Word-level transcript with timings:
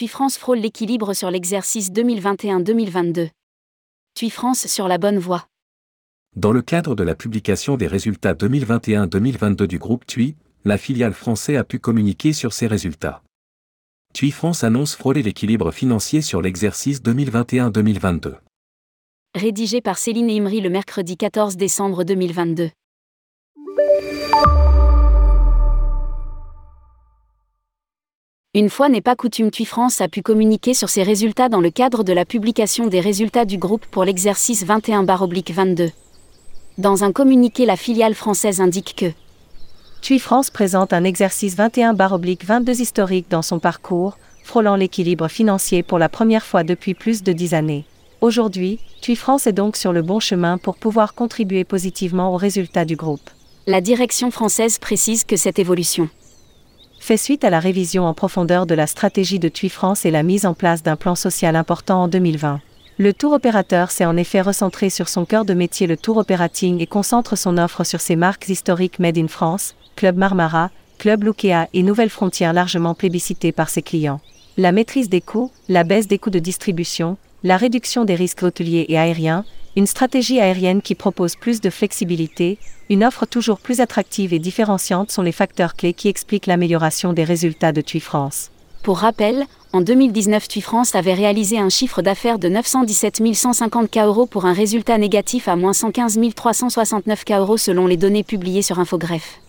TUI 0.00 0.08
France 0.08 0.38
frôle 0.38 0.60
l'équilibre 0.60 1.12
sur 1.12 1.30
l'exercice 1.30 1.90
2021-2022. 1.92 3.28
TUI 4.14 4.30
France 4.30 4.66
sur 4.66 4.88
la 4.88 4.96
bonne 4.96 5.18
voie. 5.18 5.46
Dans 6.34 6.52
le 6.52 6.62
cadre 6.62 6.94
de 6.94 7.02
la 7.02 7.14
publication 7.14 7.76
des 7.76 7.86
résultats 7.86 8.32
2021-2022 8.32 9.66
du 9.66 9.78
groupe 9.78 10.06
TUI, 10.06 10.36
la 10.64 10.78
filiale 10.78 11.12
française 11.12 11.58
a 11.58 11.64
pu 11.64 11.78
communiquer 11.78 12.32
sur 12.32 12.54
ses 12.54 12.66
résultats. 12.66 13.22
TUI 14.14 14.30
France 14.30 14.64
annonce 14.64 14.96
frôler 14.96 15.22
l'équilibre 15.22 15.70
financier 15.70 16.22
sur 16.22 16.40
l'exercice 16.40 17.02
2021-2022. 17.02 18.36
Rédigé 19.34 19.82
par 19.82 19.98
Céline 19.98 20.30
Imri 20.30 20.62
le 20.62 20.70
mercredi 20.70 21.18
14 21.18 21.58
décembre 21.58 22.04
2022. 22.04 22.70
Une 28.52 28.68
fois 28.68 28.88
n'est 28.88 29.00
pas 29.00 29.14
coutume, 29.14 29.52
TUI 29.52 29.64
France 29.64 30.00
a 30.00 30.08
pu 30.08 30.22
communiquer 30.22 30.74
sur 30.74 30.88
ses 30.88 31.04
résultats 31.04 31.48
dans 31.48 31.60
le 31.60 31.70
cadre 31.70 32.02
de 32.02 32.12
la 32.12 32.24
publication 32.24 32.88
des 32.88 32.98
résultats 32.98 33.44
du 33.44 33.58
groupe 33.58 33.86
pour 33.86 34.02
l'exercice 34.02 34.66
21-22. 34.66 35.92
Dans 36.76 37.04
un 37.04 37.12
communiqué, 37.12 37.64
la 37.64 37.76
filiale 37.76 38.16
française 38.16 38.60
indique 38.60 38.96
que 38.96 39.12
TUI 40.02 40.18
France 40.18 40.50
présente 40.50 40.92
un 40.92 41.04
exercice 41.04 41.56
21-22 41.56 42.80
historique 42.80 43.30
dans 43.30 43.42
son 43.42 43.60
parcours, 43.60 44.18
frôlant 44.42 44.74
l'équilibre 44.74 45.28
financier 45.28 45.84
pour 45.84 46.00
la 46.00 46.08
première 46.08 46.44
fois 46.44 46.64
depuis 46.64 46.94
plus 46.94 47.22
de 47.22 47.32
dix 47.32 47.54
années. 47.54 47.84
Aujourd'hui, 48.20 48.80
TUI 49.00 49.14
France 49.14 49.46
est 49.46 49.52
donc 49.52 49.76
sur 49.76 49.92
le 49.92 50.02
bon 50.02 50.18
chemin 50.18 50.58
pour 50.58 50.76
pouvoir 50.76 51.14
contribuer 51.14 51.62
positivement 51.62 52.34
aux 52.34 52.36
résultats 52.36 52.84
du 52.84 52.96
groupe. 52.96 53.30
La 53.68 53.80
direction 53.80 54.32
française 54.32 54.78
précise 54.78 55.22
que 55.22 55.36
cette 55.36 55.60
évolution 55.60 56.08
fait 57.10 57.16
suite 57.16 57.42
à 57.42 57.50
la 57.50 57.58
révision 57.58 58.04
en 58.04 58.14
profondeur 58.14 58.66
de 58.66 58.74
la 58.76 58.86
stratégie 58.86 59.40
de 59.40 59.48
TUI 59.48 59.68
France 59.68 60.06
et 60.06 60.12
la 60.12 60.22
mise 60.22 60.46
en 60.46 60.54
place 60.54 60.84
d'un 60.84 60.94
plan 60.94 61.16
social 61.16 61.56
important 61.56 62.04
en 62.04 62.06
2020. 62.06 62.60
Le 62.98 63.12
tour 63.12 63.32
opérateur 63.32 63.90
s'est 63.90 64.04
en 64.04 64.16
effet 64.16 64.40
recentré 64.40 64.90
sur 64.90 65.08
son 65.08 65.24
cœur 65.24 65.44
de 65.44 65.52
métier 65.52 65.88
le 65.88 65.96
tour 65.96 66.18
operating 66.18 66.80
et 66.80 66.86
concentre 66.86 67.36
son 67.36 67.58
offre 67.58 67.82
sur 67.82 68.00
ses 68.00 68.14
marques 68.14 68.48
historiques 68.48 69.00
Made 69.00 69.18
in 69.18 69.26
France, 69.26 69.74
Club 69.96 70.18
Marmara, 70.18 70.70
Club 70.98 71.24
Lukea 71.24 71.66
et 71.72 71.82
Nouvelles 71.82 72.10
Frontières 72.10 72.52
largement 72.52 72.94
plébiscitées 72.94 73.50
par 73.50 73.70
ses 73.70 73.82
clients. 73.82 74.20
La 74.56 74.70
maîtrise 74.70 75.08
des 75.08 75.20
coûts, 75.20 75.50
la 75.68 75.82
baisse 75.82 76.06
des 76.06 76.18
coûts 76.20 76.30
de 76.30 76.38
distribution, 76.38 77.16
la 77.42 77.56
réduction 77.56 78.04
des 78.04 78.14
risques 78.14 78.44
hôteliers 78.44 78.86
et 78.88 78.96
aériens, 78.96 79.44
une 79.76 79.86
stratégie 79.86 80.40
aérienne 80.40 80.82
qui 80.82 80.94
propose 80.94 81.36
plus 81.36 81.60
de 81.60 81.70
flexibilité, 81.70 82.58
une 82.88 83.04
offre 83.04 83.24
toujours 83.24 83.60
plus 83.60 83.80
attractive 83.80 84.32
et 84.32 84.40
différenciante 84.40 85.12
sont 85.12 85.22
les 85.22 85.32
facteurs 85.32 85.74
clés 85.74 85.92
qui 85.92 86.08
expliquent 86.08 86.46
l'amélioration 86.46 87.12
des 87.12 87.24
résultats 87.24 87.72
de 87.72 87.80
TUI 87.80 88.00
France. 88.00 88.50
Pour 88.82 88.98
rappel, 88.98 89.44
en 89.72 89.82
2019, 89.82 90.48
TUI 90.48 90.60
France 90.60 90.94
avait 90.94 91.14
réalisé 91.14 91.58
un 91.58 91.68
chiffre 91.68 92.02
d'affaires 92.02 92.38
de 92.38 92.48
917 92.48 93.22
150 93.34 93.90
K 93.90 93.98
euros 93.98 94.26
pour 94.26 94.46
un 94.46 94.52
résultat 94.52 94.98
négatif 94.98 95.46
à 95.46 95.54
moins 95.54 95.72
115 95.72 96.18
369 96.34 97.24
K 97.24 97.32
euros 97.32 97.56
selon 97.56 97.86
les 97.86 97.96
données 97.96 98.24
publiées 98.24 98.62
sur 98.62 98.80
Infogreffe. 98.80 99.40